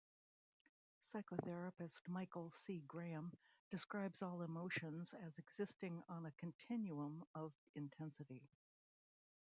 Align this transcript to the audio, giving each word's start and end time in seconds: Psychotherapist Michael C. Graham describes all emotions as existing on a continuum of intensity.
Psychotherapist 1.13 2.01
Michael 2.07 2.49
C. 2.49 2.81
Graham 2.87 3.37
describes 3.69 4.23
all 4.23 4.41
emotions 4.41 5.13
as 5.27 5.37
existing 5.37 6.01
on 6.09 6.25
a 6.25 6.31
continuum 6.39 7.23
of 7.35 7.53
intensity. 7.75 8.41